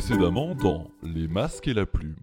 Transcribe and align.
Précédemment 0.00 0.54
dans 0.54 0.90
Les 1.02 1.28
masques 1.28 1.68
et 1.68 1.74
la 1.74 1.84
plume. 1.84 2.16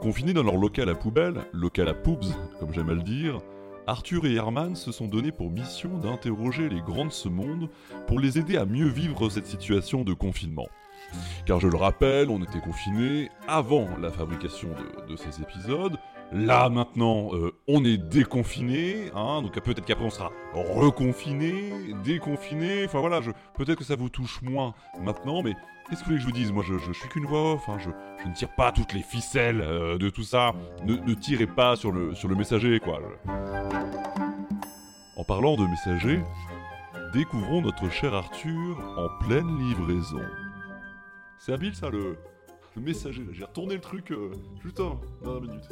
Confinés 0.00 0.32
dans 0.32 0.42
leur 0.42 0.56
local 0.56 0.88
à 0.88 0.96
poubelle, 0.96 1.44
local 1.52 1.86
à 1.86 1.94
poubs 1.94 2.26
comme 2.58 2.74
j'aime 2.74 2.90
à 2.90 2.94
le 2.94 3.04
dire, 3.04 3.38
Arthur 3.86 4.26
et 4.26 4.34
Herman 4.34 4.74
se 4.74 4.90
sont 4.90 5.06
donnés 5.06 5.30
pour 5.30 5.48
mission 5.48 5.96
d'interroger 5.98 6.68
les 6.68 6.80
grands 6.80 7.06
de 7.06 7.12
ce 7.12 7.28
monde 7.28 7.68
pour 8.08 8.18
les 8.18 8.40
aider 8.40 8.56
à 8.56 8.66
mieux 8.66 8.88
vivre 8.88 9.28
cette 9.28 9.46
situation 9.46 10.02
de 10.02 10.12
confinement. 10.12 10.66
Car 11.46 11.60
je 11.60 11.68
le 11.68 11.76
rappelle, 11.76 12.30
on 12.30 12.42
était 12.42 12.60
confinés 12.60 13.30
avant 13.48 13.88
la 14.00 14.10
fabrication 14.10 14.68
de, 15.08 15.16
ces 15.16 15.40
épisodes. 15.40 15.96
Là 16.32 16.68
maintenant, 16.68 17.30
euh, 17.34 17.52
on 17.68 17.84
est 17.84 17.98
déconfiné, 17.98 19.12
hein, 19.14 19.42
donc 19.42 19.52
peut-être 19.60 19.84
qu'après 19.84 20.04
on 20.04 20.10
sera 20.10 20.32
reconfiné, 20.54 21.72
déconfiné. 22.04 22.84
Enfin 22.84 22.98
voilà, 22.98 23.20
peut-être 23.56 23.78
que 23.78 23.84
ça 23.84 23.94
vous 23.94 24.08
touche 24.08 24.42
moins 24.42 24.74
maintenant, 25.00 25.42
mais 25.42 25.54
qu'est-ce 25.88 26.00
que 26.00 26.06
vous 26.06 26.16
voulez 26.16 26.16
que 26.16 26.22
je 26.22 26.26
vous 26.26 26.32
dise? 26.32 26.52
Moi, 26.52 26.64
je, 26.66 26.92
suis 26.92 27.08
qu'une 27.08 27.26
voix 27.26 27.52
off, 27.54 27.68
hein, 27.68 27.78
je, 27.78 27.90
ne 28.28 28.34
tire 28.34 28.52
pas 28.56 28.72
toutes 28.72 28.92
les 28.92 29.02
ficelles 29.02 29.60
euh, 29.60 29.98
de 29.98 30.10
tout 30.10 30.24
ça. 30.24 30.52
Ne, 30.84 30.96
ne, 30.96 31.14
tirez 31.14 31.46
pas 31.46 31.76
sur 31.76 31.92
le, 31.92 32.14
sur 32.16 32.28
le 32.28 32.34
messager, 32.34 32.80
quoi. 32.80 32.98
En 35.16 35.24
parlant 35.24 35.56
de 35.56 35.64
messager, 35.64 36.20
découvrons 37.12 37.62
notre 37.62 37.88
cher 37.88 38.14
Arthur 38.14 38.78
en 38.96 39.08
pleine 39.24 39.58
livraison. 39.58 40.22
C'est 41.38 41.52
habile 41.52 41.74
ça 41.74 41.90
le, 41.90 42.16
le 42.74 42.82
messager 42.82 43.22
J'ai 43.32 43.44
retourné 43.44 43.74
le 43.74 43.80
truc 43.80 44.10
euh, 44.10 44.32
juste 44.62 44.80
en 44.80 45.00
dernière 45.22 45.42
minute. 45.42 45.64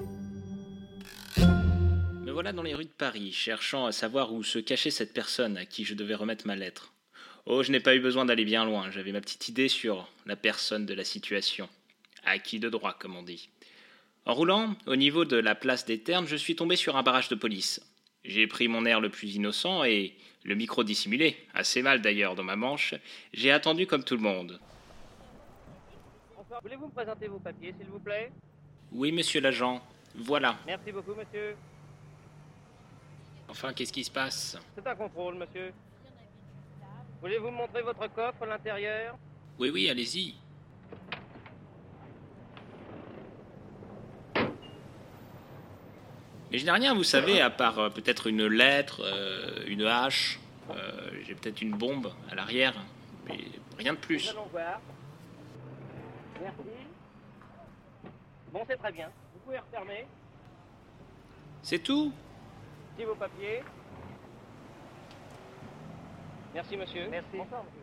Me 2.24 2.30
voilà 2.32 2.52
dans 2.52 2.62
les 2.62 2.74
rues 2.74 2.84
de 2.84 2.90
Paris, 2.90 3.32
cherchant 3.32 3.86
à 3.86 3.92
savoir 3.92 4.32
où 4.32 4.42
se 4.42 4.58
cachait 4.58 4.90
cette 4.90 5.12
personne 5.12 5.56
à 5.56 5.66
qui 5.66 5.84
je 5.84 5.94
devais 5.94 6.14
remettre 6.14 6.46
ma 6.46 6.56
lettre. 6.56 6.92
Oh, 7.46 7.62
je 7.62 7.72
n'ai 7.72 7.80
pas 7.80 7.94
eu 7.94 8.00
besoin 8.00 8.24
d'aller 8.24 8.44
bien 8.44 8.64
loin, 8.64 8.90
j'avais 8.90 9.12
ma 9.12 9.20
petite 9.20 9.48
idée 9.48 9.68
sur 9.68 10.08
la 10.26 10.36
personne 10.36 10.86
de 10.86 10.94
la 10.94 11.04
situation. 11.04 11.68
Acquis 12.24 12.58
de 12.58 12.70
droit, 12.70 12.96
comme 12.98 13.16
on 13.16 13.22
dit. 13.22 13.50
En 14.24 14.32
roulant, 14.32 14.74
au 14.86 14.96
niveau 14.96 15.26
de 15.26 15.36
la 15.36 15.54
place 15.54 15.84
des 15.84 15.98
Ternes, 15.98 16.26
je 16.26 16.36
suis 16.36 16.56
tombé 16.56 16.76
sur 16.76 16.96
un 16.96 17.02
barrage 17.02 17.28
de 17.28 17.34
police. 17.34 17.80
J'ai 18.24 18.46
pris 18.46 18.68
mon 18.68 18.86
air 18.86 19.00
le 19.00 19.10
plus 19.10 19.34
innocent 19.34 19.84
et, 19.84 20.16
le 20.44 20.54
micro 20.54 20.84
dissimulé, 20.84 21.36
assez 21.54 21.82
mal 21.82 22.02
d'ailleurs 22.02 22.34
dans 22.34 22.44
ma 22.44 22.56
manche, 22.56 22.94
j'ai 23.32 23.50
attendu 23.50 23.86
comme 23.86 24.04
tout 24.04 24.16
le 24.16 24.22
monde. 24.22 24.60
Voulez-vous 26.62 26.86
me 26.86 26.92
présenter 26.92 27.26
vos 27.28 27.38
papiers, 27.38 27.74
s'il 27.78 27.88
vous 27.88 27.98
plaît? 27.98 28.30
Oui, 28.92 29.12
monsieur 29.12 29.40
l'agent. 29.40 29.82
Voilà. 30.14 30.56
Merci 30.66 30.92
beaucoup, 30.92 31.14
monsieur. 31.14 31.56
Enfin, 33.48 33.72
qu'est-ce 33.72 33.92
qui 33.92 34.04
se 34.04 34.10
passe? 34.10 34.56
C'est 34.74 34.86
un 34.86 34.94
contrôle, 34.94 35.34
monsieur. 35.34 35.72
Voulez-vous 37.20 37.50
me 37.50 37.56
montrer 37.56 37.82
votre 37.82 38.06
coffre 38.12 38.42
à 38.42 38.46
l'intérieur? 38.46 39.16
Oui, 39.58 39.70
oui, 39.70 39.88
allez-y. 39.90 40.34
Mais 46.50 46.58
je 46.58 46.64
n'ai 46.64 46.70
rien, 46.70 46.94
vous 46.94 47.04
savez, 47.04 47.40
à 47.40 47.50
part 47.50 47.78
euh, 47.78 47.90
peut-être 47.90 48.28
une 48.28 48.46
lettre, 48.46 49.02
euh, 49.04 49.64
une 49.66 49.82
hache. 49.82 50.38
Euh, 50.70 51.10
J'ai 51.26 51.34
peut-être 51.34 51.60
une 51.62 51.76
bombe 51.76 52.12
à 52.30 52.34
l'arrière, 52.34 52.74
mais 53.26 53.38
rien 53.76 53.94
de 53.94 53.98
plus. 53.98 54.24
Nous 54.24 54.30
allons 54.30 54.46
voir. 54.52 54.80
Merci. 56.40 56.62
Bon, 58.52 58.64
c'est 58.68 58.76
très 58.76 58.92
bien. 58.92 59.10
Vous 59.34 59.40
pouvez 59.40 59.58
refermer. 59.58 60.06
C'est 61.62 61.78
tout? 61.78 62.12
Si 62.96 63.04
vos 63.04 63.14
papiers. 63.14 63.62
Merci, 66.54 66.76
monsieur. 66.76 67.08
Merci. 67.10 67.28
Bonsoir, 67.36 67.64
monsieur. 67.64 67.80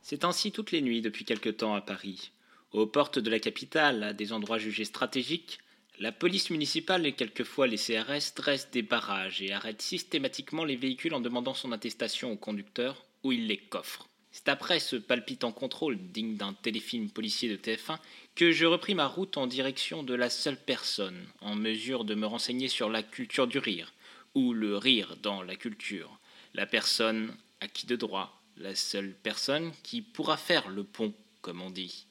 C'est 0.00 0.24
ainsi 0.24 0.52
toutes 0.52 0.70
les 0.70 0.82
nuits 0.82 1.02
depuis 1.02 1.24
quelque 1.24 1.48
temps 1.48 1.74
à 1.74 1.80
Paris. 1.80 2.32
Aux 2.72 2.86
portes 2.86 3.18
de 3.18 3.30
la 3.30 3.38
capitale, 3.38 4.02
à 4.02 4.12
des 4.12 4.32
endroits 4.32 4.58
jugés 4.58 4.84
stratégiques, 4.84 5.58
la 5.98 6.12
police 6.12 6.50
municipale 6.50 7.06
et 7.06 7.12
quelquefois 7.12 7.66
les 7.66 7.76
CRS 7.76 8.34
dressent 8.34 8.70
des 8.70 8.82
barrages 8.82 9.42
et 9.42 9.52
arrêtent 9.52 9.82
systématiquement 9.82 10.64
les 10.64 10.76
véhicules 10.76 11.14
en 11.14 11.20
demandant 11.20 11.54
son 11.54 11.72
attestation 11.72 12.32
au 12.32 12.36
conducteur 12.36 13.04
ou 13.24 13.32
ils 13.32 13.48
les 13.48 13.58
coffrent. 13.58 14.08
C'est 14.30 14.48
après 14.48 14.80
ce 14.80 14.96
palpitant 14.96 15.52
contrôle 15.52 15.96
digne 15.96 16.36
d'un 16.36 16.52
téléfilm 16.52 17.08
policier 17.08 17.48
de 17.48 17.56
TF1 17.56 17.98
que 18.34 18.52
je 18.52 18.66
repris 18.66 18.94
ma 18.94 19.06
route 19.06 19.36
en 19.36 19.46
direction 19.46 20.02
de 20.02 20.14
la 20.14 20.28
seule 20.28 20.56
personne 20.56 21.24
en 21.40 21.54
mesure 21.54 22.04
de 22.04 22.14
me 22.14 22.26
renseigner 22.26 22.68
sur 22.68 22.90
la 22.90 23.02
culture 23.02 23.46
du 23.46 23.58
rire, 23.58 23.92
ou 24.34 24.52
le 24.52 24.76
rire 24.76 25.16
dans 25.22 25.42
la 25.42 25.54
culture, 25.54 26.18
la 26.52 26.66
personne 26.66 27.32
à 27.60 27.68
qui 27.68 27.86
de 27.86 27.96
droit, 27.96 28.42
la 28.56 28.74
seule 28.74 29.14
personne 29.22 29.72
qui 29.82 30.02
pourra 30.02 30.36
faire 30.36 30.68
le 30.68 30.84
pont, 30.84 31.14
comme 31.40 31.62
on 31.62 31.70
dit. 31.70 32.06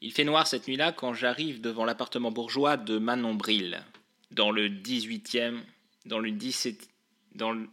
Il 0.00 0.12
fait 0.12 0.24
noir 0.24 0.46
cette 0.46 0.68
nuit-là 0.68 0.92
quand 0.92 1.12
j'arrive 1.12 1.60
devant 1.60 1.84
l'appartement 1.84 2.30
bourgeois 2.30 2.76
de 2.76 2.98
Manon 2.98 3.34
Bril, 3.34 3.84
dans 4.30 4.50
le 4.50 4.68
18e, 4.68 5.60
dans 6.06 6.18
le 6.18 6.30
17, 6.30 6.88
dans 7.34 7.52
le, 7.52 7.68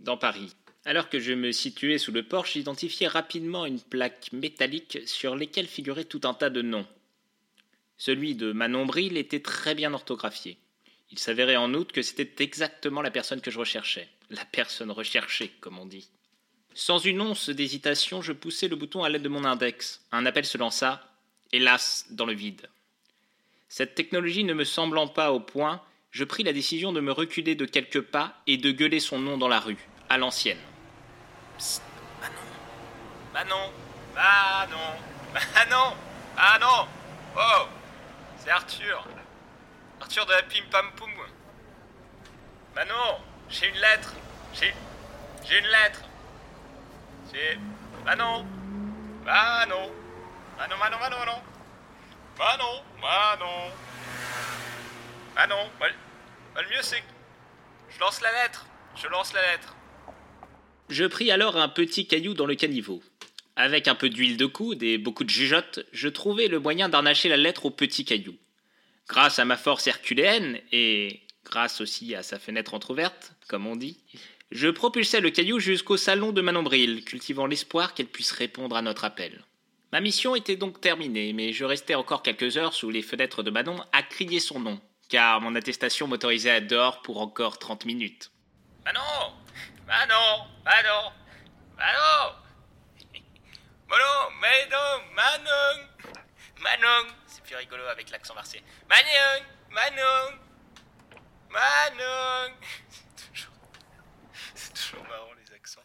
dans 0.00 0.16
Paris. 0.16 0.54
Alors 0.86 1.08
que 1.08 1.18
je 1.18 1.32
me 1.32 1.50
situais 1.50 1.98
sous 1.98 2.12
le 2.12 2.22
porche, 2.22 2.52
j'identifiai 2.52 3.08
rapidement 3.08 3.66
une 3.66 3.80
plaque 3.80 4.30
métallique 4.32 5.00
sur 5.04 5.34
laquelle 5.34 5.66
figurait 5.66 6.04
tout 6.04 6.20
un 6.22 6.32
tas 6.32 6.48
de 6.48 6.62
noms. 6.62 6.86
Celui 7.98 8.36
de 8.36 8.52
Manon 8.52 8.86
Bril 8.86 9.16
était 9.16 9.40
très 9.40 9.74
bien 9.74 9.92
orthographié. 9.92 10.58
Il 11.10 11.18
s'avérait 11.18 11.56
en 11.56 11.74
outre 11.74 11.92
que 11.92 12.02
c'était 12.02 12.44
exactement 12.44 13.02
la 13.02 13.10
personne 13.10 13.40
que 13.40 13.50
je 13.50 13.58
recherchais. 13.58 14.08
La 14.30 14.44
personne 14.44 14.92
recherchée, 14.92 15.50
comme 15.60 15.80
on 15.80 15.86
dit. 15.86 16.08
Sans 16.72 17.00
une 17.00 17.20
once 17.20 17.50
d'hésitation, 17.50 18.22
je 18.22 18.32
poussai 18.32 18.68
le 18.68 18.76
bouton 18.76 19.02
à 19.02 19.08
l'aide 19.08 19.22
de 19.22 19.28
mon 19.28 19.44
index. 19.44 20.06
Un 20.12 20.24
appel 20.24 20.44
se 20.44 20.56
lança, 20.56 21.12
hélas, 21.50 22.06
dans 22.10 22.26
le 22.26 22.34
vide. 22.34 22.68
Cette 23.68 23.96
technologie 23.96 24.44
ne 24.44 24.54
me 24.54 24.64
semblant 24.64 25.08
pas 25.08 25.32
au 25.32 25.40
point, 25.40 25.82
je 26.12 26.22
pris 26.22 26.44
la 26.44 26.52
décision 26.52 26.92
de 26.92 27.00
me 27.00 27.10
reculer 27.10 27.56
de 27.56 27.66
quelques 27.66 28.02
pas 28.02 28.40
et 28.46 28.56
de 28.56 28.70
gueuler 28.70 29.00
son 29.00 29.18
nom 29.18 29.36
dans 29.36 29.48
la 29.48 29.58
rue, 29.58 29.88
à 30.08 30.16
l'ancienne. 30.16 30.60
Psst, 31.58 31.82
bah 32.20 32.28
Manon. 32.28 32.42
Manon. 33.32 33.72
Bah 34.14 34.66
Manon. 34.66 35.00
Bah 35.32 35.40
Manon. 35.54 35.96
Manon. 36.36 36.88
Ah 37.36 37.64
oh. 37.64 37.68
C'est 38.38 38.50
Arthur. 38.50 39.06
Arthur 40.00 40.26
de 40.26 40.32
la 40.32 40.42
Pim 40.42 40.64
Pam 40.70 40.90
Poum. 40.96 41.10
Manon. 42.74 43.18
J'ai 43.48 43.68
une 43.68 43.76
lettre. 43.76 44.12
J'ai. 44.52 44.74
J'ai 45.44 45.58
une 45.58 45.66
lettre. 45.66 46.00
J'ai. 47.32 47.58
Manon. 48.04 48.46
Manon. 49.24 49.90
Manon, 50.58 50.76
Manon, 50.78 50.98
Manon, 50.98 51.18
Manon. 51.18 51.42
Manon. 52.38 52.82
Manon. 53.00 53.72
Manon. 55.34 55.70
Bah, 55.80 55.86
bah, 56.54 56.62
le 56.62 56.68
mieux 56.68 56.82
c'est 56.82 57.00
que. 57.00 57.06
Je 57.90 58.00
lance 58.00 58.20
la 58.20 58.32
lettre. 58.32 58.66
Je 58.94 59.08
lance 59.08 59.32
la 59.32 59.42
lettre. 59.42 59.74
Je 60.88 61.04
pris 61.04 61.30
alors 61.32 61.56
un 61.56 61.68
petit 61.68 62.06
caillou 62.06 62.34
dans 62.34 62.46
le 62.46 62.54
caniveau. 62.54 63.02
Avec 63.56 63.88
un 63.88 63.94
peu 63.94 64.08
d'huile 64.08 64.36
de 64.36 64.46
coude 64.46 64.82
et 64.82 64.98
beaucoup 64.98 65.24
de 65.24 65.30
jugeote, 65.30 65.84
je 65.92 66.08
trouvai 66.08 66.46
le 66.46 66.60
moyen 66.60 66.88
d'arnacher 66.88 67.28
la 67.28 67.36
lettre 67.36 67.66
au 67.66 67.70
petit 67.70 68.04
caillou. 68.04 68.36
Grâce 69.08 69.38
à 69.38 69.44
ma 69.44 69.56
force 69.56 69.86
herculéenne, 69.86 70.60
et 70.72 71.22
grâce 71.44 71.80
aussi 71.80 72.14
à 72.14 72.22
sa 72.22 72.38
fenêtre 72.38 72.74
entr'ouverte, 72.74 73.34
comme 73.48 73.66
on 73.66 73.74
dit, 73.74 73.98
je 74.52 74.68
propulsai 74.68 75.20
le 75.20 75.30
caillou 75.30 75.58
jusqu'au 75.58 75.96
salon 75.96 76.32
de 76.32 76.40
Manon 76.40 76.62
Bril, 76.62 77.04
cultivant 77.04 77.46
l'espoir 77.46 77.94
qu'elle 77.94 78.06
puisse 78.06 78.32
répondre 78.32 78.76
à 78.76 78.82
notre 78.82 79.04
appel. 79.04 79.44
Ma 79.92 80.00
mission 80.00 80.36
était 80.36 80.56
donc 80.56 80.80
terminée, 80.80 81.32
mais 81.32 81.52
je 81.52 81.64
restais 81.64 81.94
encore 81.94 82.22
quelques 82.22 82.56
heures 82.58 82.74
sous 82.74 82.90
les 82.90 83.02
fenêtres 83.02 83.42
de 83.42 83.50
Manon 83.50 83.80
à 83.92 84.02
crier 84.02 84.38
son 84.38 84.60
nom, 84.60 84.80
car 85.08 85.40
mon 85.40 85.56
attestation 85.56 86.06
m'autorisait 86.06 86.50
à 86.50 86.60
dehors 86.60 87.02
pour 87.02 87.20
encore 87.20 87.58
30 87.58 87.86
minutes. 87.86 88.30
Manon 88.84 89.32
Manon 89.86 90.46
Manon 90.64 91.12
Manon 91.78 92.34
Manon 93.88 94.30
Manon 94.40 94.98
Manon 95.14 95.78
Manon 96.60 97.06
C'est 97.26 97.44
plus 97.44 97.54
rigolo 97.54 97.84
avec 97.84 98.10
l'accent 98.10 98.34
marseillais. 98.34 98.64
Manon 98.88 99.46
Manon 99.70 100.38
Manon 101.50 102.54
C'est 102.88 103.32
toujours... 103.32 103.52
C'est 104.54 104.74
toujours 104.74 105.04
marrant 105.06 105.34
les 105.38 105.54
accents. 105.54 105.82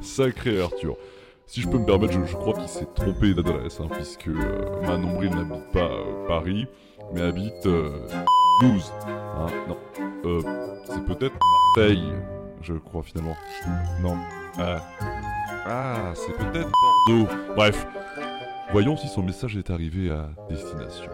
Sacré 0.02 0.62
Arthur. 0.62 0.96
Si 1.46 1.60
je 1.62 1.68
peux 1.68 1.78
me 1.78 1.86
permettre, 1.86 2.12
je, 2.12 2.24
je 2.24 2.36
crois 2.36 2.54
qu'il 2.54 2.68
s'est 2.68 2.88
trompé 2.94 3.34
d'adresse, 3.34 3.80
hein, 3.80 3.88
puisque 3.90 4.28
euh, 4.28 4.80
Manon 4.82 5.14
Bril 5.16 5.34
n'habite 5.34 5.72
pas 5.72 5.90
euh, 5.90 6.26
Paris, 6.26 6.66
mais 7.12 7.22
habite 7.22 7.66
euh, 7.66 8.06
12. 8.60 8.92
Hein, 9.06 9.46
non. 9.68 9.78
Euh, 10.24 10.42
c'est 10.84 11.04
peut-être 11.04 11.36
Marseille, 11.76 12.12
je 12.62 12.74
crois 12.74 13.02
finalement. 13.02 13.36
Non. 14.02 14.16
Ah, 14.58 14.82
ah 15.66 16.12
c'est 16.14 16.32
peut-être 16.32 16.70
Bordeaux. 17.06 17.28
Bref. 17.54 17.86
Voyons 18.72 18.96
si 18.96 19.08
son 19.08 19.22
message 19.22 19.56
est 19.56 19.70
arrivé 19.70 20.10
à 20.10 20.28
destination. 20.50 21.10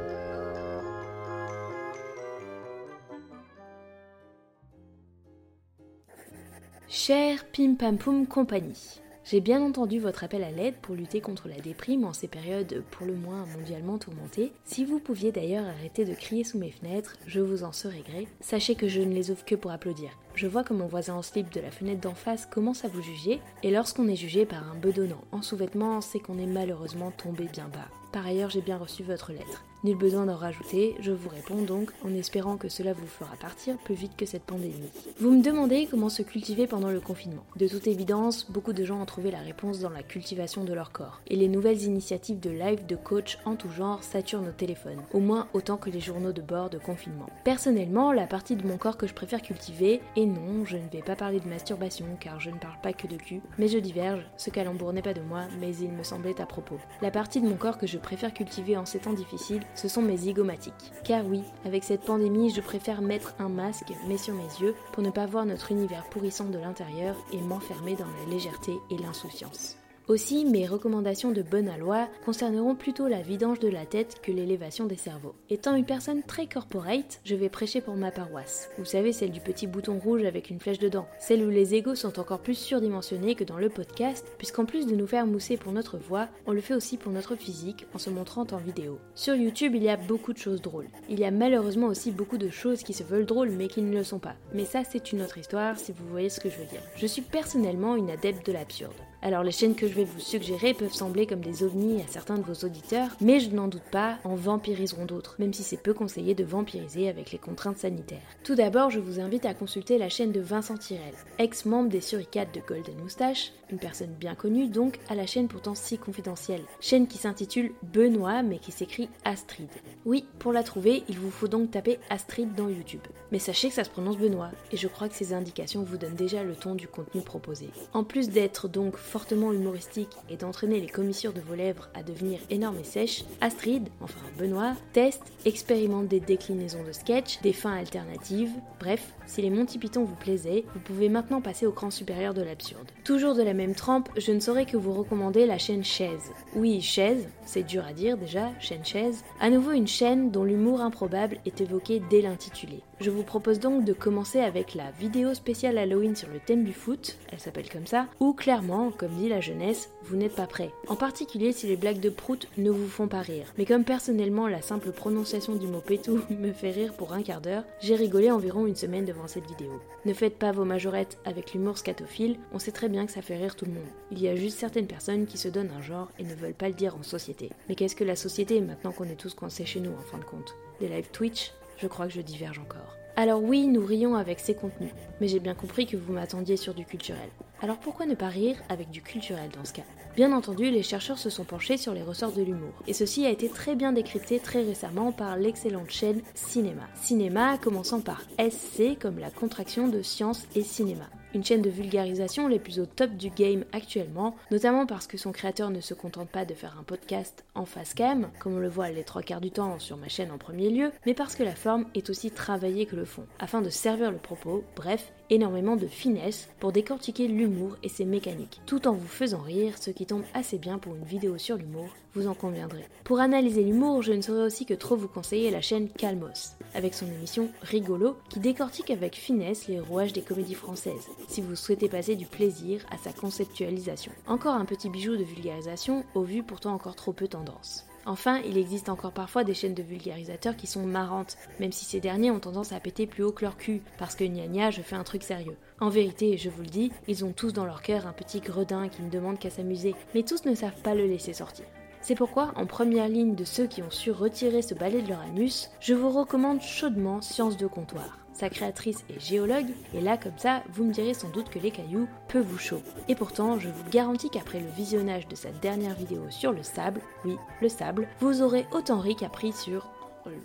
Cher 6.88 7.44
Pim 7.52 7.74
Pam 7.74 7.98
Poum 7.98 8.26
Compagnie, 8.26 9.00
j'ai 9.24 9.40
bien 9.40 9.62
entendu 9.62 9.98
votre 9.98 10.22
appel 10.24 10.44
à 10.44 10.50
l'aide 10.50 10.74
pour 10.82 10.94
lutter 10.94 11.20
contre 11.20 11.48
la 11.48 11.58
déprime 11.58 12.04
en 12.04 12.12
ces 12.12 12.28
périodes 12.28 12.82
pour 12.90 13.06
le 13.06 13.14
moins 13.14 13.46
mondialement 13.56 13.98
tourmentées. 13.98 14.52
Si 14.64 14.84
vous 14.84 14.98
pouviez 14.98 15.32
d'ailleurs 15.32 15.66
arrêter 15.66 16.04
de 16.04 16.14
crier 16.14 16.44
sous 16.44 16.58
mes 16.58 16.70
fenêtres, 16.70 17.16
je 17.26 17.40
vous 17.40 17.64
en 17.64 17.72
serais 17.72 18.02
gré. 18.06 18.28
Sachez 18.40 18.74
que 18.74 18.86
je 18.86 19.00
ne 19.00 19.14
les 19.14 19.30
ouvre 19.30 19.44
que 19.44 19.54
pour 19.54 19.70
applaudir. 19.70 20.10
Je 20.34 20.46
vois 20.46 20.62
que 20.62 20.74
mon 20.74 20.86
voisin 20.86 21.14
en 21.14 21.22
slip 21.22 21.50
de 21.52 21.60
la 21.60 21.70
fenêtre 21.70 22.02
d'en 22.02 22.14
face 22.14 22.44
commence 22.44 22.84
à 22.84 22.88
vous 22.88 23.02
juger, 23.02 23.40
et 23.62 23.70
lorsqu'on 23.70 24.08
est 24.08 24.16
jugé 24.16 24.44
par 24.44 24.68
un 24.70 24.74
bedonnant 24.74 25.24
en 25.32 25.42
sous-vêtements, 25.42 26.00
c'est 26.00 26.18
qu'on 26.18 26.38
est 26.38 26.46
malheureusement 26.46 27.10
tombé 27.10 27.44
bien 27.44 27.68
bas. 27.68 27.88
Par 28.14 28.24
ailleurs, 28.24 28.48
j'ai 28.48 28.60
bien 28.60 28.78
reçu 28.78 29.02
votre 29.02 29.32
lettre. 29.32 29.64
Nul 29.82 29.98
besoin 29.98 30.24
d'en 30.24 30.36
rajouter, 30.36 30.94
je 31.00 31.10
vous 31.10 31.28
réponds 31.28 31.60
donc 31.60 31.90
en 32.06 32.14
espérant 32.14 32.56
que 32.56 32.70
cela 32.70 32.94
vous 32.94 33.06
fera 33.06 33.36
partir 33.36 33.76
plus 33.76 33.94
vite 33.94 34.16
que 34.16 34.24
cette 34.24 34.44
pandémie. 34.44 34.88
Vous 35.18 35.30
me 35.30 35.42
demandez 35.42 35.86
comment 35.90 36.08
se 36.08 36.22
cultiver 36.22 36.66
pendant 36.66 36.90
le 36.90 37.00
confinement. 37.00 37.44
De 37.56 37.68
toute 37.68 37.86
évidence, 37.86 38.50
beaucoup 38.50 38.72
de 38.72 38.82
gens 38.82 39.02
ont 39.02 39.04
trouvé 39.04 39.30
la 39.30 39.40
réponse 39.40 39.80
dans 39.80 39.90
la 39.90 40.02
cultivation 40.02 40.64
de 40.64 40.72
leur 40.72 40.90
corps. 40.90 41.20
Et 41.26 41.36
les 41.36 41.48
nouvelles 41.48 41.82
initiatives 41.82 42.40
de 42.40 42.48
live 42.48 42.86
de 42.86 42.96
coach 42.96 43.36
en 43.44 43.56
tout 43.56 43.68
genre 43.68 44.02
saturent 44.02 44.40
nos 44.40 44.52
téléphones, 44.52 45.02
au 45.12 45.20
moins 45.20 45.48
autant 45.52 45.76
que 45.76 45.90
les 45.90 46.00
journaux 46.00 46.32
de 46.32 46.40
bord 46.40 46.70
de 46.70 46.78
confinement. 46.78 47.28
Personnellement, 47.44 48.10
la 48.10 48.26
partie 48.26 48.56
de 48.56 48.66
mon 48.66 48.78
corps 48.78 48.96
que 48.96 49.08
je 49.08 49.12
préfère 49.12 49.42
cultiver, 49.42 50.00
et 50.16 50.24
non, 50.24 50.64
je 50.64 50.78
ne 50.78 50.88
vais 50.88 51.02
pas 51.02 51.16
parler 51.16 51.40
de 51.40 51.48
masturbation 51.48 52.06
car 52.20 52.40
je 52.40 52.48
ne 52.48 52.58
parle 52.58 52.80
pas 52.80 52.94
que 52.94 53.06
de 53.06 53.16
cul, 53.16 53.42
mais 53.58 53.68
je 53.68 53.78
diverge, 53.78 54.24
ce 54.38 54.48
calembour 54.48 54.94
n'est 54.94 55.02
pas 55.02 55.14
de 55.14 55.20
moi, 55.20 55.42
mais 55.60 55.76
il 55.76 55.90
me 55.90 56.04
semblait 56.04 56.40
à 56.40 56.46
propos. 56.46 56.78
La 57.02 57.10
partie 57.10 57.42
de 57.42 57.48
mon 57.48 57.56
corps 57.56 57.76
que 57.76 57.86
je 57.86 57.98
préfère 58.04 58.34
cultiver 58.34 58.76
en 58.76 58.84
ces 58.84 59.00
temps 59.00 59.12
difficiles, 59.12 59.62
ce 59.74 59.88
sont 59.88 60.02
mes 60.02 60.16
zygomatiques. 60.16 60.92
Car 61.02 61.26
oui, 61.26 61.42
avec 61.64 61.82
cette 61.82 62.04
pandémie, 62.04 62.50
je 62.50 62.60
préfère 62.60 63.02
mettre 63.02 63.34
un 63.38 63.48
masque, 63.48 63.92
mais 64.06 64.18
sur 64.18 64.34
mes 64.34 64.42
yeux, 64.60 64.74
pour 64.92 65.02
ne 65.02 65.10
pas 65.10 65.26
voir 65.26 65.46
notre 65.46 65.72
univers 65.72 66.04
pourrissant 66.10 66.44
de 66.44 66.58
l'intérieur 66.58 67.16
et 67.32 67.40
m'enfermer 67.40 67.96
dans 67.96 68.06
la 68.06 68.30
légèreté 68.30 68.72
et 68.90 68.98
l'insouciance. 68.98 69.76
Aussi, 70.06 70.44
mes 70.44 70.66
recommandations 70.66 71.32
de 71.32 71.40
bonne 71.40 71.66
aloi 71.66 72.08
concerneront 72.26 72.74
plutôt 72.74 73.08
la 73.08 73.22
vidange 73.22 73.58
de 73.58 73.68
la 73.68 73.86
tête 73.86 74.20
que 74.22 74.32
l'élévation 74.32 74.84
des 74.84 74.98
cerveaux. 74.98 75.34
Étant 75.48 75.74
une 75.74 75.86
personne 75.86 76.22
très 76.22 76.46
corporate, 76.46 77.22
je 77.24 77.34
vais 77.34 77.48
prêcher 77.48 77.80
pour 77.80 77.96
ma 77.96 78.10
paroisse. 78.10 78.68
Vous 78.76 78.84
savez, 78.84 79.14
celle 79.14 79.30
du 79.30 79.40
petit 79.40 79.66
bouton 79.66 79.98
rouge 79.98 80.24
avec 80.24 80.50
une 80.50 80.60
flèche 80.60 80.78
dedans. 80.78 81.06
Celle 81.18 81.42
où 81.42 81.48
les 81.48 81.74
égos 81.74 81.94
sont 81.94 82.20
encore 82.20 82.40
plus 82.40 82.54
surdimensionnés 82.54 83.34
que 83.34 83.44
dans 83.44 83.56
le 83.56 83.70
podcast, 83.70 84.26
puisqu'en 84.36 84.66
plus 84.66 84.86
de 84.86 84.94
nous 84.94 85.06
faire 85.06 85.24
mousser 85.24 85.56
pour 85.56 85.72
notre 85.72 85.96
voix, 85.96 86.28
on 86.46 86.52
le 86.52 86.60
fait 86.60 86.74
aussi 86.74 86.98
pour 86.98 87.10
notre 87.10 87.34
physique 87.34 87.86
en 87.94 87.98
se 87.98 88.10
montrant 88.10 88.46
en 88.52 88.58
vidéo. 88.58 88.98
Sur 89.14 89.36
YouTube, 89.36 89.74
il 89.74 89.84
y 89.84 89.88
a 89.88 89.96
beaucoup 89.96 90.34
de 90.34 90.38
choses 90.38 90.60
drôles. 90.60 90.88
Il 91.08 91.18
y 91.18 91.24
a 91.24 91.30
malheureusement 91.30 91.86
aussi 91.86 92.10
beaucoup 92.10 92.36
de 92.36 92.50
choses 92.50 92.82
qui 92.82 92.92
se 92.92 93.04
veulent 93.04 93.24
drôles 93.24 93.52
mais 93.52 93.68
qui 93.68 93.80
ne 93.80 93.96
le 93.96 94.04
sont 94.04 94.18
pas. 94.18 94.34
Mais 94.52 94.66
ça, 94.66 94.82
c'est 94.84 95.12
une 95.12 95.22
autre 95.22 95.38
histoire 95.38 95.78
si 95.78 95.92
vous 95.92 96.06
voyez 96.10 96.28
ce 96.28 96.40
que 96.40 96.50
je 96.50 96.58
veux 96.58 96.66
dire. 96.66 96.82
Je 96.94 97.06
suis 97.06 97.22
personnellement 97.22 97.96
une 97.96 98.10
adepte 98.10 98.46
de 98.46 98.52
l'absurde. 98.52 98.92
Alors 99.24 99.42
les 99.42 99.52
chaînes 99.52 99.74
que 99.74 99.88
je 99.88 99.94
vais 99.94 100.04
vous 100.04 100.20
suggérer 100.20 100.74
peuvent 100.74 100.92
sembler 100.92 101.26
comme 101.26 101.40
des 101.40 101.64
ovnis 101.64 102.02
à 102.02 102.06
certains 102.06 102.36
de 102.36 102.42
vos 102.42 102.66
auditeurs, 102.66 103.08
mais 103.22 103.40
je 103.40 103.48
n'en 103.48 103.68
doute 103.68 103.90
pas, 103.90 104.18
en 104.22 104.34
vampiriseront 104.34 105.06
d'autres, 105.06 105.36
même 105.38 105.54
si 105.54 105.62
c'est 105.62 105.78
peu 105.78 105.94
conseillé 105.94 106.34
de 106.34 106.44
vampiriser 106.44 107.08
avec 107.08 107.32
les 107.32 107.38
contraintes 107.38 107.78
sanitaires. 107.78 108.18
Tout 108.42 108.54
d'abord, 108.54 108.90
je 108.90 109.00
vous 109.00 109.20
invite 109.20 109.46
à 109.46 109.54
consulter 109.54 109.96
la 109.96 110.10
chaîne 110.10 110.30
de 110.30 110.42
Vincent 110.42 110.76
Tirel, 110.76 111.14
ex-membre 111.38 111.88
des 111.88 112.02
Suricates 112.02 112.54
de 112.54 112.60
Golden 112.60 112.98
Moustache, 112.98 113.52
une 113.70 113.78
personne 113.78 114.12
bien 114.12 114.34
connue 114.34 114.68
donc 114.68 114.98
à 115.08 115.14
la 115.14 115.24
chaîne 115.24 115.48
pourtant 115.48 115.74
si 115.74 115.96
confidentielle. 115.96 116.60
Chaîne 116.80 117.06
qui 117.06 117.16
s'intitule 117.16 117.72
Benoît 117.82 118.42
mais 118.42 118.58
qui 118.58 118.72
s'écrit 118.72 119.08
Astrid. 119.24 119.70
Oui, 120.04 120.26
pour 120.38 120.52
la 120.52 120.62
trouver, 120.62 121.02
il 121.08 121.18
vous 121.18 121.30
faut 121.30 121.48
donc 121.48 121.70
taper 121.70 121.98
Astrid 122.10 122.54
dans 122.54 122.68
YouTube. 122.68 123.00
Mais 123.32 123.38
sachez 123.38 123.68
que 123.68 123.74
ça 123.74 123.84
se 123.84 123.90
prononce 123.90 124.18
Benoît, 124.18 124.50
et 124.70 124.76
je 124.76 124.86
crois 124.86 125.08
que 125.08 125.14
ces 125.14 125.32
indications 125.32 125.82
vous 125.82 125.96
donnent 125.96 126.14
déjà 126.14 126.44
le 126.44 126.54
ton 126.54 126.74
du 126.74 126.88
contenu 126.88 127.22
proposé. 127.22 127.70
En 127.94 128.04
plus 128.04 128.28
d'être 128.28 128.68
donc 128.68 128.98
fortement 129.14 129.52
humoristique 129.52 130.10
et 130.28 130.36
d'entraîner 130.36 130.80
les 130.80 130.88
commissures 130.88 131.32
de 131.32 131.40
vos 131.40 131.54
lèvres 131.54 131.88
à 131.94 132.02
devenir 132.02 132.40
énormes 132.50 132.80
et 132.80 132.84
sèches, 132.84 133.22
Astrid, 133.40 133.88
enfin 134.00 134.18
Benoît, 134.36 134.72
teste, 134.92 135.22
expérimente 135.44 136.08
des 136.08 136.18
déclinaisons 136.18 136.82
de 136.82 136.90
sketch, 136.90 137.40
des 137.40 137.52
fins 137.52 137.76
alternatives, 137.76 138.50
bref, 138.80 139.12
si 139.26 139.40
les 139.40 139.50
Monty 139.50 139.78
Python 139.78 140.02
vous 140.02 140.16
plaisaient, 140.16 140.64
vous 140.74 140.80
pouvez 140.80 141.08
maintenant 141.08 141.40
passer 141.40 141.64
au 141.64 141.70
cran 141.70 141.92
supérieur 141.92 142.34
de 142.34 142.42
l'absurde. 142.42 142.90
Toujours 143.04 143.36
de 143.36 143.44
la 143.44 143.54
même 143.54 143.76
trempe, 143.76 144.08
je 144.16 144.32
ne 144.32 144.40
saurais 144.40 144.66
que 144.66 144.76
vous 144.76 144.92
recommander 144.92 145.46
la 145.46 145.58
chaîne 145.58 145.84
Chaise. 145.84 146.32
Oui, 146.56 146.80
Chaise, 146.80 147.28
c'est 147.46 147.62
dur 147.62 147.84
à 147.86 147.92
dire 147.92 148.16
déjà, 148.16 148.50
chaîne 148.58 148.84
Chaise. 148.84 149.22
À 149.38 149.48
nouveau 149.48 149.70
une 149.70 149.86
chaîne 149.86 150.32
dont 150.32 150.42
l'humour 150.42 150.80
improbable 150.80 151.38
est 151.46 151.60
évoqué 151.60 152.02
dès 152.10 152.20
l'intitulé. 152.20 152.82
Je 153.00 153.10
vous 153.10 153.22
propose 153.22 153.58
donc 153.58 153.84
de 153.84 153.92
commencer 153.92 154.40
avec 154.40 154.74
la 154.74 154.90
vidéo 154.92 155.34
spéciale 155.34 155.78
Halloween 155.78 156.14
sur 156.14 156.28
le 156.28 156.38
thème 156.38 156.64
du 156.64 156.72
foot, 156.72 157.16
elle 157.32 157.40
s'appelle 157.40 157.68
comme 157.68 157.86
ça, 157.86 158.06
où 158.20 158.32
clairement, 158.32 158.92
comme 158.92 159.14
dit 159.16 159.28
la 159.28 159.40
jeunesse, 159.40 159.90
vous 160.04 160.16
n'êtes 160.16 160.36
pas 160.36 160.46
prêt. 160.46 160.70
En 160.86 160.96
particulier 160.96 161.52
si 161.52 161.66
les 161.66 161.76
blagues 161.76 162.00
de 162.00 162.10
prout 162.10 162.48
ne 162.56 162.70
vous 162.70 162.86
font 162.86 163.08
pas 163.08 163.20
rire. 163.20 163.52
Mais 163.58 163.64
comme 163.64 163.84
personnellement 163.84 164.46
la 164.46 164.62
simple 164.62 164.92
prononciation 164.92 165.56
du 165.56 165.66
mot 165.66 165.80
pétou 165.80 166.20
me 166.30 166.52
fait 166.52 166.70
rire 166.70 166.94
pour 166.94 167.12
un 167.12 167.22
quart 167.22 167.40
d'heure, 167.40 167.64
j'ai 167.80 167.96
rigolé 167.96 168.30
environ 168.30 168.66
une 168.66 168.76
semaine 168.76 169.04
devant 169.04 169.26
cette 169.26 169.48
vidéo. 169.48 169.80
Ne 170.04 170.14
faites 170.14 170.38
pas 170.38 170.52
vos 170.52 170.64
majorettes 170.64 171.18
avec 171.24 171.52
l'humour 171.52 171.78
scatophile, 171.78 172.38
on 172.52 172.58
sait 172.58 172.72
très 172.72 172.88
bien 172.88 173.06
que 173.06 173.12
ça 173.12 173.22
fait 173.22 173.36
rire 173.36 173.56
tout 173.56 173.64
le 173.64 173.72
monde. 173.72 173.82
Il 174.12 174.20
y 174.20 174.28
a 174.28 174.36
juste 174.36 174.58
certaines 174.58 174.86
personnes 174.86 175.26
qui 175.26 175.38
se 175.38 175.48
donnent 175.48 175.72
un 175.76 175.82
genre 175.82 176.10
et 176.18 176.24
ne 176.24 176.34
veulent 176.34 176.54
pas 176.54 176.68
le 176.68 176.74
dire 176.74 176.96
en 176.96 177.02
société. 177.02 177.50
Mais 177.68 177.74
qu'est-ce 177.74 177.96
que 177.96 178.04
la 178.04 178.16
société 178.16 178.60
maintenant 178.60 178.92
qu'on 178.92 179.04
est 179.04 179.16
tous 179.16 179.34
coincés 179.34 179.66
chez 179.66 179.80
nous 179.80 179.92
en 179.92 180.10
fin 180.10 180.18
de 180.18 180.24
compte? 180.24 180.54
Des 180.80 180.88
live 180.88 181.08
Twitch? 181.12 181.52
Je 181.78 181.86
crois 181.86 182.06
que 182.06 182.12
je 182.12 182.20
diverge 182.20 182.58
encore. 182.58 182.96
Alors 183.16 183.42
oui, 183.42 183.68
nous 183.68 183.84
rions 183.84 184.16
avec 184.16 184.40
ces 184.40 184.54
contenus, 184.54 184.90
mais 185.20 185.28
j'ai 185.28 185.38
bien 185.38 185.54
compris 185.54 185.86
que 185.86 185.96
vous 185.96 186.12
m'attendiez 186.12 186.56
sur 186.56 186.74
du 186.74 186.84
culturel. 186.84 187.28
Alors 187.62 187.78
pourquoi 187.78 188.06
ne 188.06 188.16
pas 188.16 188.28
rire 188.28 188.56
avec 188.68 188.90
du 188.90 189.02
culturel 189.02 189.50
dans 189.56 189.64
ce 189.64 189.72
cas? 189.72 189.84
Bien 190.16 190.32
entendu, 190.32 190.70
les 190.70 190.82
chercheurs 190.82 191.18
se 191.18 191.30
sont 191.30 191.44
penchés 191.44 191.76
sur 191.76 191.94
les 191.94 192.02
ressorts 192.02 192.32
de 192.32 192.42
l'humour, 192.42 192.74
et 192.88 192.92
ceci 192.92 193.24
a 193.24 193.30
été 193.30 193.48
très 193.48 193.76
bien 193.76 193.92
décrypté 193.92 194.40
très 194.40 194.62
récemment 194.62 195.12
par 195.12 195.36
l'excellente 195.36 195.90
chaîne 195.90 196.22
Cinéma. 196.34 196.82
Cinéma 196.94 197.56
commençant 197.58 198.00
par 198.00 198.22
SC 198.38 198.98
comme 199.00 199.18
la 199.18 199.30
contraction 199.30 199.86
de 199.86 200.02
science 200.02 200.46
et 200.56 200.62
cinéma 200.62 201.08
une 201.34 201.44
chaîne 201.44 201.62
de 201.62 201.70
vulgarisation 201.70 202.48
les 202.48 202.58
plus 202.58 202.78
au 202.78 202.86
top 202.86 203.10
du 203.12 203.30
game 203.30 203.64
actuellement, 203.72 204.36
notamment 204.50 204.86
parce 204.86 205.06
que 205.06 205.18
son 205.18 205.32
créateur 205.32 205.70
ne 205.70 205.80
se 205.80 205.94
contente 205.94 206.28
pas 206.28 206.44
de 206.44 206.54
faire 206.54 206.76
un 206.78 206.84
podcast 206.84 207.44
en 207.54 207.64
face 207.64 207.94
cam, 207.94 208.30
comme 208.38 208.54
on 208.54 208.60
le 208.60 208.68
voit 208.68 208.90
les 208.90 209.04
trois 209.04 209.22
quarts 209.22 209.40
du 209.40 209.50
temps 209.50 209.78
sur 209.78 209.96
ma 209.96 210.08
chaîne 210.08 210.30
en 210.30 210.38
premier 210.38 210.70
lieu, 210.70 210.92
mais 211.06 211.14
parce 211.14 211.34
que 211.34 211.42
la 211.42 211.54
forme 211.54 211.86
est 211.94 212.10
aussi 212.10 212.30
travaillée 212.30 212.86
que 212.86 212.96
le 212.96 213.04
fond, 213.04 213.26
afin 213.38 213.60
de 213.60 213.70
servir 213.70 214.10
le 214.10 214.18
propos, 214.18 214.64
bref, 214.76 215.12
énormément 215.30 215.76
de 215.76 215.86
finesse 215.86 216.48
pour 216.60 216.72
décortiquer 216.72 217.28
l'humour 217.28 217.76
et 217.82 217.88
ses 217.88 218.04
mécaniques, 218.04 218.60
tout 218.66 218.86
en 218.86 218.92
vous 218.92 219.08
faisant 219.08 219.40
rire, 219.40 219.74
ce 219.80 219.90
qui 219.90 220.06
tombe 220.06 220.24
assez 220.34 220.58
bien 220.58 220.78
pour 220.78 220.94
une 220.94 221.04
vidéo 221.04 221.38
sur 221.38 221.56
l'humour, 221.56 221.88
vous 222.14 222.26
en 222.26 222.34
conviendrez. 222.34 222.84
Pour 223.04 223.20
analyser 223.20 223.62
l'humour, 223.62 224.02
je 224.02 224.12
ne 224.12 224.20
saurais 224.20 224.44
aussi 224.44 224.66
que 224.66 224.74
trop 224.74 224.96
vous 224.96 225.08
conseiller 225.08 225.50
la 225.50 225.60
chaîne 225.60 225.88
Calmos, 225.88 226.56
avec 226.74 226.94
son 226.94 227.06
émission 227.06 227.48
Rigolo, 227.62 228.16
qui 228.28 228.40
décortique 228.40 228.90
avec 228.90 229.16
finesse 229.16 229.68
les 229.68 229.80
rouages 229.80 230.12
des 230.12 230.22
comédies 230.22 230.54
françaises, 230.54 231.08
si 231.28 231.40
vous 231.40 231.56
souhaitez 231.56 231.88
passer 231.88 232.16
du 232.16 232.26
plaisir 232.26 232.84
à 232.90 232.98
sa 232.98 233.12
conceptualisation. 233.12 234.12
Encore 234.26 234.54
un 234.54 234.64
petit 234.64 234.90
bijou 234.90 235.16
de 235.16 235.24
vulgarisation, 235.24 236.04
au 236.14 236.22
vu 236.22 236.42
pourtant 236.42 236.74
encore 236.74 236.96
trop 236.96 237.12
peu 237.12 237.28
tendance. 237.28 237.86
Enfin, 238.06 238.40
il 238.44 238.58
existe 238.58 238.88
encore 238.88 239.12
parfois 239.12 239.44
des 239.44 239.54
chaînes 239.54 239.74
de 239.74 239.82
vulgarisateurs 239.82 240.56
qui 240.56 240.66
sont 240.66 240.84
marrantes, 240.84 241.36
même 241.58 241.72
si 241.72 241.84
ces 241.84 242.00
derniers 242.00 242.30
ont 242.30 242.40
tendance 242.40 242.72
à 242.72 242.80
péter 242.80 243.06
plus 243.06 243.22
haut 243.22 243.32
que 243.32 243.44
leur 243.44 243.56
cul, 243.56 243.82
parce 243.98 244.14
que 244.14 244.24
gna 244.24 244.46
gna, 244.46 244.70
je 244.70 244.82
fais 244.82 244.96
un 244.96 245.04
truc 245.04 245.22
sérieux. 245.22 245.56
En 245.80 245.88
vérité, 245.88 246.36
je 246.36 246.50
vous 246.50 246.62
le 246.62 246.68
dis, 246.68 246.92
ils 247.08 247.24
ont 247.24 247.32
tous 247.32 247.52
dans 247.52 247.64
leur 247.64 247.82
cœur 247.82 248.06
un 248.06 248.12
petit 248.12 248.40
gredin 248.40 248.88
qui 248.88 249.02
ne 249.02 249.10
demande 249.10 249.38
qu'à 249.38 249.50
s'amuser, 249.50 249.94
mais 250.14 250.22
tous 250.22 250.44
ne 250.44 250.54
savent 250.54 250.80
pas 250.82 250.94
le 250.94 251.06
laisser 251.06 251.32
sortir. 251.32 251.64
C'est 252.02 252.14
pourquoi, 252.14 252.52
en 252.56 252.66
première 252.66 253.08
ligne 253.08 253.34
de 253.34 253.44
ceux 253.44 253.66
qui 253.66 253.82
ont 253.82 253.90
su 253.90 254.10
retirer 254.10 254.60
ce 254.60 254.74
balai 254.74 255.00
de 255.00 255.08
leur 255.08 255.20
anus, 255.20 255.70
je 255.80 255.94
vous 255.94 256.10
recommande 256.10 256.60
chaudement 256.60 257.22
Science 257.22 257.56
de 257.56 257.66
comptoir. 257.66 258.23
Sa 258.34 258.50
créatrice 258.50 259.04
est 259.08 259.20
géologue, 259.20 259.70
et 259.94 260.00
là 260.00 260.16
comme 260.16 260.36
ça, 260.36 260.62
vous 260.70 260.84
me 260.84 260.92
direz 260.92 261.14
sans 261.14 261.30
doute 261.30 261.48
que 261.48 261.60
les 261.60 261.70
cailloux 261.70 262.08
peuvent 262.28 262.44
vous 262.44 262.58
chaud. 262.58 262.82
Et 263.08 263.14
pourtant, 263.14 263.58
je 263.60 263.68
vous 263.68 263.90
garantis 263.90 264.28
qu'après 264.28 264.60
le 264.60 264.68
visionnage 264.76 265.28
de 265.28 265.36
sa 265.36 265.50
dernière 265.50 265.94
vidéo 265.94 266.22
sur 266.30 266.52
le 266.52 266.64
sable, 266.64 267.00
oui, 267.24 267.36
le 267.62 267.68
sable, 267.68 268.08
vous 268.20 268.42
aurez 268.42 268.66
autant 268.72 268.98
ri 268.98 269.14
qu'appris 269.14 269.52
sur 269.52 269.88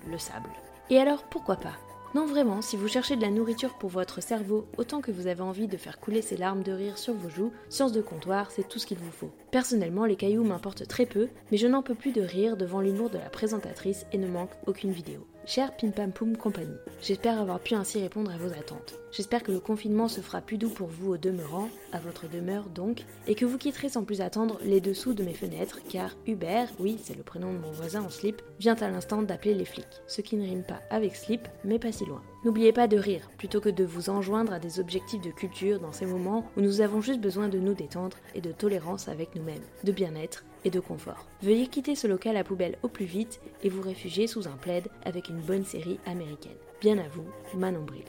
le 0.08 0.18
sable. 0.18 0.50
Et 0.92 1.00
alors, 1.00 1.24
pourquoi 1.24 1.56
pas? 1.56 1.74
Non 2.16 2.26
vraiment, 2.26 2.64
si 2.64 2.76
vous 2.76 2.88
cherchez 2.88 3.16
de 3.16 3.22
la 3.22 3.30
nourriture 3.30 3.76
pour 3.76 3.92
votre 3.92 4.20
cerveau 4.20 4.66
autant 4.78 5.00
que 5.00 5.12
vous 5.12 5.28
avez 5.28 5.42
envie 5.42 5.68
de 5.68 5.78
faire 5.78 6.00
couler 6.00 6.24
ces 6.24 6.38
larmes 6.38 6.64
de 6.64 6.72
rire 6.72 6.98
sur 6.98 7.14
vos 7.14 7.30
joues, 7.30 7.52
Science 7.70 7.92
de 7.92 8.02
comptoir, 8.02 8.50
c'est 8.50 8.68
tout 8.68 8.80
ce 8.80 8.88
qu'il 8.88 8.98
vous 8.98 9.12
faut. 9.12 9.30
Personnellement, 9.52 10.06
les 10.06 10.16
cailloux 10.16 10.44
m'importent 10.44 10.88
très 10.88 11.06
peu, 11.06 11.28
mais 11.52 11.58
je 11.58 11.68
n'en 11.68 11.84
peux 11.84 11.94
plus 11.94 12.12
de 12.12 12.22
rire 12.22 12.58
devant 12.58 12.82
l'humour 12.82 13.12
de 13.12 13.20
la 13.20 13.30
présentatrice 13.30 14.08
et 14.12 14.18
ne 14.18 14.28
manque 14.28 14.50
aucune 14.66 14.92
vidéo. 14.92 15.28
Cher 15.50 15.76
Pim 15.76 15.90
Pam 15.90 16.12
Poum 16.12 16.38
Compagnie, 16.38 16.78
j'espère 17.02 17.42
avoir 17.42 17.60
pu 17.60 17.74
ainsi 17.74 18.00
répondre 18.00 18.30
à 18.30 18.38
vos 18.38 18.54
attentes. 18.54 19.00
J'espère 19.12 19.42
que 19.42 19.52
le 19.52 19.60
confinement 19.60 20.08
se 20.08 20.22
fera 20.22 20.42
plus 20.42 20.60
doux 20.60 20.70
pour 20.70 20.90
vous 20.90 21.14
au 21.14 21.18
demeurant, 21.18 21.70
à 21.92 21.98
votre 21.98 22.30
demeure 22.30 22.70
donc, 22.70 23.04
et 23.26 23.34
que 23.34 23.46
vous 23.46 23.58
quitterez 23.58 23.90
sans 23.90 24.04
plus 24.04 24.22
attendre 24.22 24.60
les 24.64 24.80
dessous 24.80 25.16
de 25.16 25.24
mes 25.24 25.34
fenêtres, 25.34 25.80
car 25.90 26.16
Hubert, 26.28 26.70
oui 26.78 27.00
c'est 27.02 27.18
le 27.18 27.24
prénom 27.24 27.52
de 27.52 27.58
mon 27.58 27.72
voisin 27.72 28.04
en 28.04 28.12
slip, 28.12 28.44
vient 28.60 28.76
à 28.76 28.92
l'instant 28.92 29.24
d'appeler 29.24 29.56
les 29.56 29.66
flics, 29.66 29.88
ce 30.06 30.22
qui 30.22 30.36
ne 30.36 30.44
rime 30.44 30.62
pas 30.62 30.82
avec 30.92 31.16
slip, 31.16 31.48
mais 31.64 31.80
pas 31.80 31.92
si 31.92 32.06
loin. 32.06 32.22
N'oubliez 32.46 32.72
pas 32.72 32.88
de 32.88 32.98
rire, 32.98 33.28
plutôt 33.40 33.60
que 33.60 33.70
de 33.70 33.84
vous 33.84 34.12
enjoindre 34.12 34.54
à 34.54 34.60
des 34.60 34.80
objectifs 34.80 35.22
de 35.22 35.32
culture 35.32 35.80
dans 35.80 35.94
ces 35.94 36.06
moments 36.06 36.46
où 36.58 36.62
nous 36.62 36.82
avons 36.82 37.02
juste 37.02 37.22
besoin 37.22 37.50
de 37.50 37.58
nous 37.58 37.74
détendre 37.74 38.18
et 38.36 38.42
de 38.42 38.52
tolérance 38.52 39.08
avec 39.08 39.34
nous-mêmes, 39.34 39.66
de 39.84 39.92
bien-être 39.92 40.46
et 40.66 40.70
de 40.70 40.80
confort. 40.80 41.26
Veuillez 41.42 41.68
quitter 41.68 41.96
ce 41.96 42.08
local 42.08 42.38
à 42.38 42.44
poubelle 42.44 42.78
au 42.84 42.88
plus 42.88 43.06
vite 43.06 43.42
et 43.64 43.70
vous 43.70 43.82
réfugier 43.82 44.28
sous 44.28 44.48
un 44.48 44.58
plaid 44.58 44.88
avec 45.06 45.30
une 45.30 45.42
bonne 45.42 45.66
série 45.66 46.00
américaine. 46.06 46.58
Bien 46.82 46.98
à 46.98 47.08
vous, 47.08 47.26
Manon 47.58 47.84
Bril. 47.84 48.06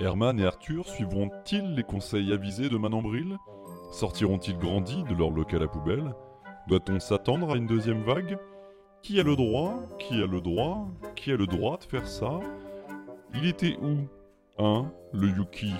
Herman 0.00 0.40
et 0.40 0.46
Arthur 0.46 0.88
suivront-ils 0.88 1.74
les 1.74 1.82
conseils 1.82 2.32
avisés 2.32 2.70
de 2.70 2.78
Manon 2.78 3.02
Bril? 3.02 3.36
Sortiront-ils 3.92 4.56
grandis 4.56 5.04
de 5.04 5.14
leur 5.14 5.30
local 5.30 5.62
à 5.62 5.68
poubelle? 5.68 6.14
Doit-on 6.68 6.98
s'attendre 7.00 7.52
à 7.52 7.56
une 7.56 7.66
deuxième 7.66 8.02
vague? 8.02 8.38
Qui 9.02 9.18
a 9.18 9.22
le 9.22 9.34
droit 9.34 9.82
Qui 9.98 10.22
a 10.22 10.26
le 10.26 10.40
droit 10.40 10.88
Qui 11.16 11.32
a 11.32 11.36
le 11.36 11.46
droit 11.46 11.78
de 11.78 11.84
faire 11.84 12.06
ça? 12.06 12.40
Il 13.34 13.46
était 13.46 13.76
où 13.80 14.06
Hein 14.58 14.90
Le 15.12 15.28
Yuki? 15.28 15.72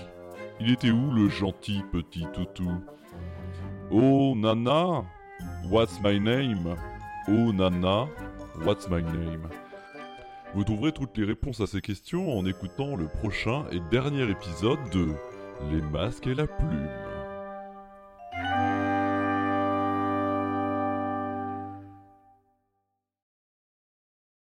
Il 0.59 0.73
était 0.73 0.91
où 0.91 1.11
le 1.11 1.29
gentil 1.29 1.83
petit 1.93 2.27
toutou? 2.33 2.71
Oh 3.91 4.35
Nana 4.37 5.05
What's 5.71 6.00
my 6.03 6.19
name? 6.19 6.77
Oh 7.29 7.53
Nana 7.53 8.07
What's 8.65 8.89
my 8.89 9.03
name? 9.03 9.49
Vous 10.55 10.65
trouverez 10.65 10.93
toutes 10.93 11.17
les 11.17 11.25
réponses 11.25 11.61
à 11.61 11.67
ces 11.67 11.81
questions 11.81 12.37
en 12.37 12.45
écoutant 12.45 12.97
le 12.97 13.07
prochain 13.07 13.65
et 13.71 13.81
dernier 13.91 14.29
épisode 14.29 14.81
de 14.93 15.09
Les 15.71 15.81
masques 15.81 16.27
et 16.27 16.35
la 16.35 16.47
plume. 16.47 16.89